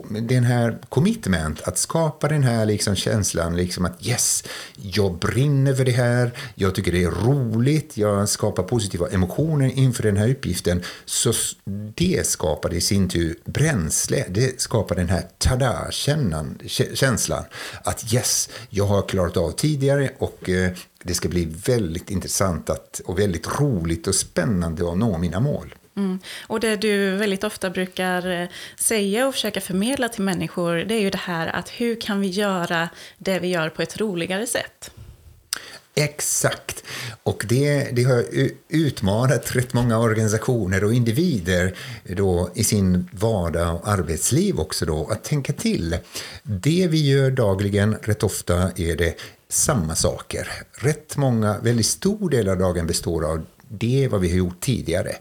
den 0.10 0.44
här 0.44 0.77
commitment, 0.89 1.62
att 1.62 1.77
skapa 1.77 2.27
den 2.27 2.44
här 2.44 2.65
liksom 2.65 2.96
känslan 2.96 3.56
liksom 3.56 3.86
att 3.86 4.08
yes, 4.08 4.44
jag 4.75 5.13
brinner 5.13 5.74
för 5.74 5.86
det 5.86 5.91
här, 5.91 6.32
jag 6.56 6.75
tycker 6.75 6.91
det 6.91 7.03
är 7.03 7.12
roligt, 7.12 7.98
jag 7.98 8.29
skapar 8.29 8.63
positiva 8.63 9.10
emotioner 9.10 9.67
inför 9.67 10.03
den 10.03 10.17
här 10.17 10.29
uppgiften, 10.29 10.84
så 11.06 11.34
det 11.96 12.27
skapar 12.27 12.74
i 12.74 12.82
sin 12.82 13.10
tur 13.10 13.39
bränsle, 13.46 14.25
det 14.29 14.62
skapar 14.62 14.96
den 14.96 15.10
här 15.10 15.24
tada-känslan 15.38 17.46
att 17.84 18.13
yes, 18.13 18.50
jag 18.70 18.86
har 18.86 19.01
klarat 19.01 19.38
av 19.38 19.51
tidigare 19.51 20.12
och 20.17 20.50
eh, 20.50 20.72
det 21.03 21.13
ska 21.13 21.29
bli 21.29 21.46
väldigt 21.65 22.12
intressant 22.12 22.70
att, 22.70 23.01
och 23.06 23.20
väldigt 23.20 23.60
roligt 23.60 24.08
och 24.08 24.15
spännande 24.15 24.91
att 24.91 24.98
nå 24.98 25.17
mina 25.17 25.39
mål. 25.39 25.75
Mm. 25.98 26.20
Och 26.48 26.60
det 26.60 26.75
du 26.75 27.16
väldigt 27.16 27.44
ofta 27.44 27.70
brukar 27.70 28.42
eh, 28.42 28.48
säga 28.80 29.27
och 29.27 29.34
försöka 29.34 29.62
förmedla 29.62 30.10
till 30.10 30.24
människor, 30.24 30.75
det 30.75 30.94
är 30.94 31.01
ju 31.01 31.10
det 31.10 31.18
här 31.18 31.48
att 31.48 31.70
hur 31.70 32.01
kan 32.01 32.22
vi 32.22 32.27
göra 32.27 32.89
det 33.18 33.39
vi 33.39 33.48
gör 33.48 33.70
på 33.70 33.82
ett 33.82 33.98
roligare 33.98 34.48
sätt? 34.48 34.92
Exakt. 35.96 36.84
Och 37.24 37.46
det, 37.50 37.89
det 37.92 38.04
har 38.04 38.25
utmanat 38.70 39.56
rätt 39.56 39.74
många 39.74 40.00
organisationer 40.00 40.84
och 40.84 40.94
individer 40.94 41.75
då 42.04 42.50
i 42.56 42.63
sin 42.63 43.10
vardag 43.12 43.75
och 43.75 43.88
arbetsliv 43.88 44.60
också 44.60 44.86
då, 44.86 45.08
att 45.08 45.24
tänka 45.24 45.54
till. 45.54 45.98
Det 46.44 46.88
vi 46.88 47.10
gör 47.10 47.32
dagligen, 47.32 47.96
rätt 48.01 48.24
ofta 48.24 48.72
är 48.75 48.96
det 48.96 49.16
samma 49.50 49.96
saker. 49.96 50.51
Rätt 50.72 51.18
många, 51.18 51.60
väldigt 51.60 51.86
stor 51.86 52.30
del 52.30 52.50
av 52.50 52.58
dagen 52.58 52.88
består 52.88 53.25
av 53.25 53.46
det 53.70 54.08
vad 54.12 54.22
vi 54.22 54.30
har 54.30 54.38
gjort 54.38 54.60
tidigare. 54.60 55.16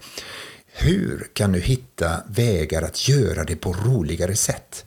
Hur 0.79 1.29
kan 1.33 1.53
du 1.53 1.61
hitta 1.61 2.23
vägar 2.29 2.83
att 2.83 3.09
göra 3.09 3.45
det 3.45 3.57
på 3.57 3.73
roligare 3.73 4.37
sätt? 4.37 4.85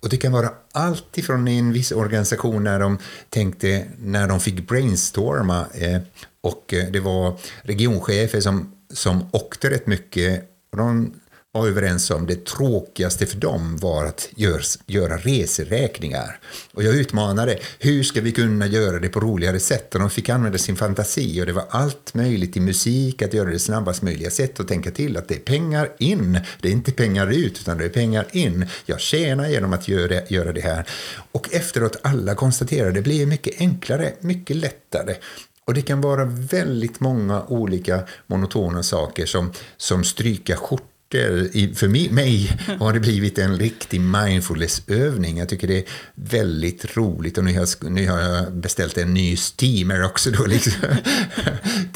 Och 0.00 0.08
det 0.08 0.16
kan 0.16 0.32
vara 0.32 0.50
allt 0.72 1.18
ifrån 1.18 1.48
en 1.48 1.72
viss 1.72 1.92
organisation 1.92 2.64
när 2.64 2.80
de 2.80 2.98
tänkte, 3.30 3.86
när 3.98 4.28
de 4.28 4.40
fick 4.40 4.68
brainstorma 4.68 5.66
eh, 5.74 6.00
och 6.40 6.74
eh, 6.74 6.90
det 6.90 7.00
var 7.00 7.38
regionchefer 7.62 8.40
som, 8.40 8.72
som 8.92 9.28
åkte 9.32 9.70
rätt 9.70 9.86
mycket 9.86 10.50
och 10.70 10.78
de 10.78 11.14
var 11.58 11.68
överens 11.68 12.10
om 12.10 12.26
det 12.26 12.44
tråkigaste 12.44 13.26
för 13.26 13.36
dem 13.36 13.76
var 13.76 14.04
att 14.04 14.28
gör, 14.36 14.62
göra 14.86 15.16
reseräkningar. 15.16 16.38
Och 16.72 16.82
jag 16.82 16.94
utmanade, 16.94 17.58
hur 17.78 18.02
ska 18.02 18.20
vi 18.20 18.32
kunna 18.32 18.66
göra 18.66 18.98
det 18.98 19.08
på 19.08 19.20
roligare 19.20 19.60
sätt? 19.60 19.94
Och 19.94 20.00
de 20.00 20.10
fick 20.10 20.28
använda 20.28 20.58
sin 20.58 20.76
fantasi 20.76 21.42
och 21.42 21.46
det 21.46 21.52
var 21.52 21.64
allt 21.70 22.14
möjligt 22.14 22.56
i 22.56 22.60
musik, 22.60 23.22
att 23.22 23.34
göra 23.34 23.50
det 23.50 23.58
snabbast 23.58 24.02
möjliga 24.02 24.30
sätt 24.30 24.60
och 24.60 24.68
tänka 24.68 24.90
till 24.90 25.16
att 25.16 25.28
det 25.28 25.34
är 25.34 25.38
pengar 25.38 25.88
in, 25.98 26.40
det 26.60 26.68
är 26.68 26.72
inte 26.72 26.92
pengar 26.92 27.26
ut 27.26 27.60
utan 27.60 27.78
det 27.78 27.84
är 27.84 27.88
pengar 27.88 28.26
in. 28.32 28.66
Jag 28.86 29.00
tjänar 29.00 29.48
genom 29.48 29.72
att 29.72 29.88
göra, 29.88 30.20
göra 30.28 30.52
det 30.52 30.60
här. 30.60 30.84
Och 31.32 31.54
efteråt 31.54 31.96
alla 32.02 32.34
konstaterade, 32.34 32.92
det 32.92 33.02
blir 33.02 33.26
mycket 33.26 33.60
enklare, 33.60 34.12
mycket 34.20 34.56
lättare. 34.56 35.14
Och 35.64 35.74
det 35.74 35.82
kan 35.82 36.00
vara 36.00 36.24
väldigt 36.24 37.00
många 37.00 37.42
olika 37.42 38.00
monotona 38.26 38.82
saker 38.82 39.26
som, 39.26 39.52
som 39.76 40.04
stryka 40.04 40.56
skjortan 40.56 40.97
för 41.74 42.12
mig 42.12 42.58
har 42.80 42.92
det 42.92 43.00
blivit 43.00 43.38
en 43.38 43.58
riktig 43.58 44.00
mindfulness-övning. 44.00 45.38
Jag 45.38 45.48
tycker 45.48 45.68
det 45.68 45.78
är 45.78 45.84
väldigt 46.14 46.96
roligt 46.96 47.38
och 47.38 47.44
nu 47.44 47.52
har 47.52 47.60
jag, 47.60 47.92
nu 47.92 48.08
har 48.08 48.20
jag 48.20 48.52
beställt 48.52 48.98
en 48.98 49.14
ny 49.14 49.36
steamer 49.36 50.04
också. 50.04 50.30
Då, 50.30 50.46
liksom. 50.46 50.72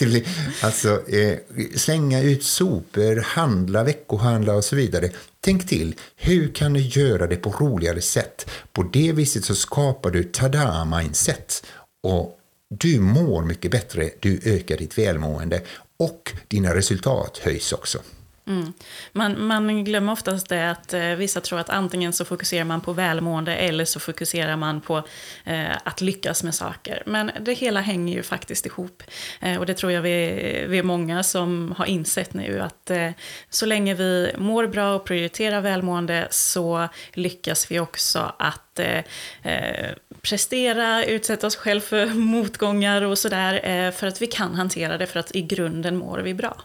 alltså, 0.62 1.08
eh, 1.08 1.38
slänga 1.76 2.22
ut 2.22 2.44
sopor, 2.44 3.16
handla, 3.20 3.84
veckohandla 3.84 4.54
och 4.54 4.64
så 4.64 4.76
vidare. 4.76 5.10
Tänk 5.40 5.68
till, 5.68 5.94
hur 6.16 6.54
kan 6.54 6.72
du 6.72 6.80
göra 6.80 7.26
det 7.26 7.36
på 7.36 7.50
roligare 7.50 8.00
sätt? 8.00 8.50
På 8.72 8.82
det 8.82 9.12
viset 9.12 9.44
så 9.44 9.54
skapar 9.54 10.10
du 10.10 10.22
tada-mindset 10.22 11.64
och 12.02 12.38
du 12.68 13.00
mår 13.00 13.44
mycket 13.44 13.70
bättre, 13.70 14.10
du 14.20 14.40
ökar 14.44 14.76
ditt 14.76 14.98
välmående 14.98 15.62
och 15.96 16.32
dina 16.48 16.74
resultat 16.74 17.40
höjs 17.42 17.72
också. 17.72 17.98
Mm. 18.46 18.72
Man, 19.12 19.46
man 19.46 19.84
glömmer 19.84 20.12
oftast 20.12 20.48
det 20.48 20.70
att 20.70 20.94
eh, 20.94 21.02
vissa 21.02 21.40
tror 21.40 21.58
att 21.58 21.70
antingen 21.70 22.12
så 22.12 22.24
fokuserar 22.24 22.64
man 22.64 22.80
på 22.80 22.92
välmående 22.92 23.56
eller 23.56 23.84
så 23.84 24.00
fokuserar 24.00 24.56
man 24.56 24.80
på 24.80 25.02
eh, 25.44 25.76
att 25.84 26.00
lyckas 26.00 26.42
med 26.42 26.54
saker. 26.54 27.02
Men 27.06 27.30
det 27.40 27.52
hela 27.52 27.80
hänger 27.80 28.14
ju 28.14 28.22
faktiskt 28.22 28.66
ihop. 28.66 29.02
Eh, 29.40 29.58
och 29.58 29.66
det 29.66 29.74
tror 29.74 29.92
jag 29.92 30.02
vi, 30.02 30.64
vi 30.68 30.78
är 30.78 30.82
många 30.82 31.22
som 31.22 31.74
har 31.78 31.86
insett 31.86 32.34
nu 32.34 32.60
att 32.60 32.90
eh, 32.90 33.10
så 33.50 33.66
länge 33.66 33.94
vi 33.94 34.32
mår 34.38 34.66
bra 34.66 34.94
och 34.94 35.04
prioriterar 35.04 35.60
välmående 35.60 36.28
så 36.30 36.88
lyckas 37.12 37.70
vi 37.70 37.80
också 37.80 38.32
att 38.38 38.78
eh, 38.78 39.02
eh 39.42 39.90
prestera, 40.22 41.04
utsätta 41.04 41.46
oss 41.46 41.56
själva 41.56 41.86
för 41.86 42.06
motgångar 42.14 43.02
och 43.02 43.18
sådär. 43.18 43.68
Eh, 43.68 43.92
för 43.92 44.06
att 44.06 44.22
vi 44.22 44.26
kan 44.26 44.54
hantera 44.54 44.98
det 44.98 45.06
för 45.06 45.20
att 45.20 45.36
i 45.36 45.42
grunden 45.42 45.96
mår 45.96 46.18
vi 46.18 46.34
bra. 46.34 46.62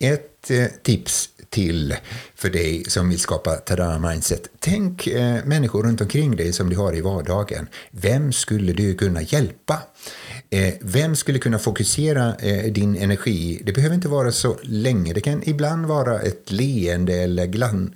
Ett 0.00 0.37
ett 0.42 0.50
eh, 0.50 0.78
tips 0.82 1.28
till 1.50 1.96
för 2.34 2.50
dig 2.50 2.84
som 2.88 3.08
vill 3.08 3.18
skapa 3.18 3.54
tada 3.56 3.98
mindset. 3.98 4.48
Tänk 4.58 5.06
eh, 5.06 5.44
människor 5.44 5.82
runt 5.82 6.00
omkring 6.00 6.36
dig 6.36 6.52
som 6.52 6.70
du 6.70 6.76
har 6.76 6.96
i 6.96 7.00
vardagen. 7.00 7.66
Vem 7.90 8.32
skulle 8.32 8.72
du 8.72 8.94
kunna 8.94 9.22
hjälpa? 9.22 9.82
Eh, 10.50 10.74
vem 10.80 11.16
skulle 11.16 11.38
kunna 11.38 11.58
fokusera 11.58 12.34
eh, 12.34 12.72
din 12.72 12.96
energi? 12.96 13.62
Det 13.64 13.72
behöver 13.72 13.94
inte 13.94 14.08
vara 14.08 14.32
så 14.32 14.56
länge. 14.62 15.12
Det 15.12 15.20
kan 15.20 15.42
ibland 15.48 15.86
vara 15.86 16.20
ett 16.20 16.52
leende 16.52 17.14
eller 17.14 17.46
glan, 17.46 17.94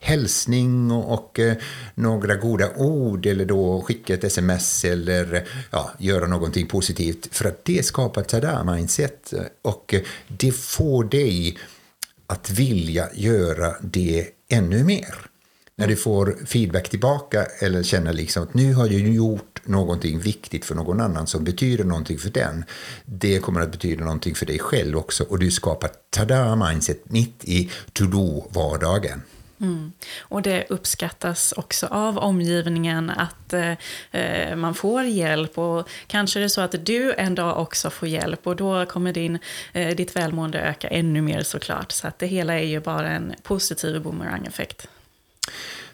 hälsning 0.00 0.90
och, 0.90 1.14
och 1.14 1.40
eh, 1.40 1.54
några 1.94 2.34
goda 2.36 2.70
ord 2.76 3.26
eller 3.26 3.44
då 3.44 3.82
skicka 3.82 4.14
ett 4.14 4.24
sms 4.24 4.84
eller 4.84 5.48
ja, 5.70 5.90
göra 5.98 6.26
någonting 6.26 6.66
positivt 6.66 7.28
för 7.32 7.44
att 7.48 7.64
det 7.64 7.86
skapar 7.86 8.22
tada-mindset 8.22 9.32
eh, 9.32 9.40
och 9.62 9.94
eh, 9.94 10.00
det 10.28 10.52
får 10.52 11.04
dig 11.04 11.43
att 12.26 12.50
vilja 12.50 13.08
göra 13.14 13.74
det 13.80 14.28
ännu 14.48 14.84
mer. 14.84 15.14
När 15.76 15.86
du 15.86 15.96
får 15.96 16.36
feedback 16.46 16.88
tillbaka 16.88 17.46
eller 17.60 17.82
känner 17.82 18.12
liksom 18.12 18.42
att 18.42 18.54
nu 18.54 18.74
har 18.74 18.86
jag 18.86 19.00
gjort 19.00 19.60
någonting 19.64 20.18
viktigt 20.18 20.64
för 20.64 20.74
någon 20.74 21.00
annan 21.00 21.26
som 21.26 21.44
betyder 21.44 21.84
någonting 21.84 22.18
för 22.18 22.30
den. 22.30 22.64
Det 23.04 23.38
kommer 23.38 23.60
att 23.60 23.72
betyda 23.72 24.04
någonting 24.04 24.34
för 24.34 24.46
dig 24.46 24.58
själv 24.58 24.96
också 24.96 25.24
och 25.24 25.38
du 25.38 25.50
skapar 25.50 25.90
tada 26.10 26.56
mindset 26.56 27.10
mitt 27.10 27.44
i 27.44 27.70
to-do-vardagen. 27.92 29.22
Mm. 29.64 29.92
Och 30.18 30.42
det 30.42 30.64
uppskattas 30.68 31.52
också 31.52 31.86
av 31.86 32.18
omgivningen 32.18 33.10
att 33.10 33.52
eh, 33.52 33.72
eh, 34.10 34.56
man 34.56 34.74
får 34.74 35.04
hjälp 35.04 35.58
och 35.58 35.88
kanske 36.06 36.38
är 36.38 36.42
det 36.42 36.50
så 36.50 36.60
att 36.60 36.86
du 36.86 37.12
en 37.12 37.34
dag 37.34 37.60
också 37.60 37.90
får 37.90 38.08
hjälp 38.08 38.46
och 38.46 38.56
då 38.56 38.86
kommer 38.86 39.12
din, 39.12 39.38
eh, 39.72 39.96
ditt 39.96 40.16
välmående 40.16 40.60
öka 40.60 40.88
ännu 40.88 41.22
mer 41.22 41.42
såklart. 41.42 41.92
Så 41.92 42.06
att 42.06 42.18
det 42.18 42.26
hela 42.26 42.54
är 42.54 42.66
ju 42.66 42.80
bara 42.80 43.10
en 43.10 43.34
positiv 43.42 44.02
boomerang-effekt. 44.02 44.88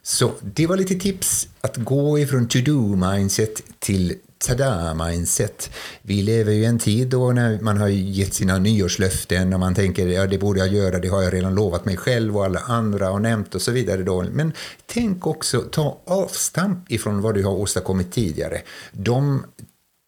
Så 0.03 0.33
det 0.41 0.67
var 0.67 0.77
lite 0.77 0.95
tips 0.95 1.49
att 1.61 1.77
gå 1.77 2.19
ifrån 2.19 2.49
to-do-mindset 2.49 3.63
till 3.79 4.17
tada-mindset. 4.47 5.71
Vi 6.03 6.23
lever 6.23 6.53
ju 6.53 6.63
i 6.63 6.65
en 6.65 6.79
tid 6.79 7.09
då 7.09 7.33
när 7.33 7.61
man 7.61 7.77
har 7.77 7.89
gett 7.89 8.35
sina 8.35 8.59
nyårslöften 8.59 9.53
och 9.53 9.61
man 9.61 9.75
tänker 9.75 10.07
ja 10.07 10.27
det 10.27 10.39
borde 10.39 10.61
jag 10.61 10.69
göra, 10.69 10.99
det 10.99 11.09
har 11.09 11.23
jag 11.23 11.35
redan 11.35 11.55
lovat 11.55 11.85
mig 11.85 11.97
själv 11.97 12.37
och 12.37 12.45
alla 12.45 12.61
andra 12.61 13.11
och 13.11 13.23
nämnt 13.23 13.55
och 13.55 13.63
så 13.63 13.73
vidare. 13.73 14.03
Då. 14.03 14.23
Men 14.23 14.53
tänk 14.87 15.27
också, 15.27 15.61
ta 15.61 16.01
avstamp 16.05 16.93
ifrån 16.93 17.21
vad 17.21 17.35
du 17.35 17.45
har 17.45 17.53
åstadkommit 17.53 18.13
tidigare. 18.13 18.63
De 18.93 19.45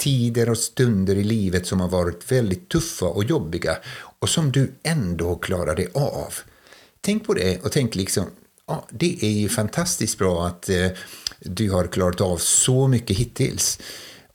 tider 0.03 0.51
och 0.51 0.59
stunder 0.59 1.17
i 1.17 1.25
livet 1.25 1.67
som 1.67 1.81
har 1.81 1.89
varit 1.89 2.33
väldigt 2.33 2.69
tuffa 2.69 3.07
och 3.07 3.25
jobbiga 3.25 3.77
och 4.19 4.29
som 4.29 4.53
du 4.53 4.73
ändå 4.83 5.37
klarade 5.37 5.87
av. 5.95 6.35
Tänk 7.01 7.27
på 7.27 7.35
det 7.35 7.65
och 7.65 7.73
tänk 7.73 7.95
liksom, 7.95 8.25
ja, 8.67 8.87
det 8.91 9.19
är 9.25 9.31
ju 9.31 9.49
fantastiskt 9.49 10.19
bra 10.19 10.47
att 10.47 10.69
eh, 10.69 10.89
du 11.41 11.71
har 11.71 11.87
klarat 11.87 12.21
av 12.21 12.37
så 12.37 12.89
mycket 12.89 13.17
hittills. 13.17 13.79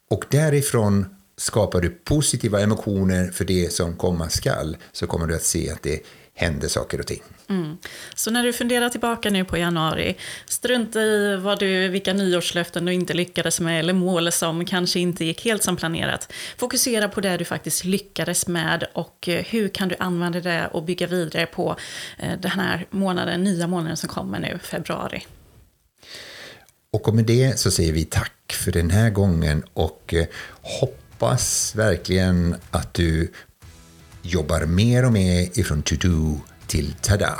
Och 0.09 0.25
därifrån 0.29 1.05
skapar 1.37 1.81
du 1.81 1.89
positiva 1.89 2.61
emotioner 2.61 3.31
för 3.31 3.45
det 3.45 3.73
som 3.73 3.95
komma 3.95 4.29
skall 4.29 4.77
så 4.91 5.07
kommer 5.07 5.27
du 5.27 5.35
att 5.35 5.43
se 5.43 5.69
att 5.69 5.83
det 5.83 6.05
händer 6.33 6.67
saker 6.67 6.99
och 6.99 7.07
ting. 7.07 7.23
Mm. 7.49 7.77
Så 8.15 8.31
när 8.31 8.43
du 8.43 8.53
funderar 8.53 8.89
tillbaka 8.89 9.29
nu 9.29 9.45
på 9.45 9.57
januari, 9.57 10.15
strunta 10.45 11.01
i 11.01 11.35
vad 11.35 11.59
du, 11.59 11.87
vilka 11.87 12.13
nyårslöften 12.13 12.85
du 12.85 12.93
inte 12.93 13.13
lyckades 13.13 13.59
med 13.59 13.79
eller 13.79 13.93
mål 13.93 14.31
som 14.31 14.65
kanske 14.65 14.99
inte 14.99 15.25
gick 15.25 15.45
helt 15.45 15.63
som 15.63 15.77
planerat. 15.77 16.33
Fokusera 16.57 17.09
på 17.09 17.21
det 17.21 17.37
du 17.37 17.45
faktiskt 17.45 17.83
lyckades 17.83 18.47
med 18.47 18.87
och 18.93 19.29
eh, 19.29 19.45
hur 19.45 19.69
kan 19.69 19.87
du 19.89 19.95
använda 19.99 20.41
det 20.41 20.67
och 20.67 20.83
bygga 20.83 21.07
vidare 21.07 21.45
på 21.45 21.75
eh, 22.19 22.39
den 22.39 22.51
här 22.51 22.87
månaden, 22.89 23.43
nya 23.43 23.67
månaden 23.67 23.97
som 23.97 24.09
kommer 24.09 24.39
nu, 24.39 24.59
februari. 24.63 25.25
Och 26.91 27.15
med 27.15 27.25
det 27.25 27.59
så 27.59 27.71
säger 27.71 27.93
vi 27.93 28.05
tack 28.05 28.36
för 28.57 28.71
den 28.71 28.89
här 28.89 29.09
gången 29.09 29.63
och 29.73 30.13
eh, 30.13 30.25
hoppas 30.61 31.75
verkligen 31.75 32.55
att 32.71 32.93
du 32.93 33.31
jobbar 34.21 34.65
mer 34.65 35.05
och 35.05 35.11
mer 35.11 35.59
ifrån 35.59 35.83
to-do 35.83 36.39
till 36.67 36.93
tada. 37.01 37.39